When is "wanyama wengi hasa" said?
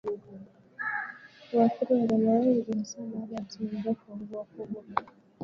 1.93-2.97